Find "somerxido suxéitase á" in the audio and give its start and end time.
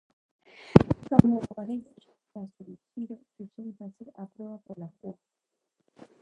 2.55-4.23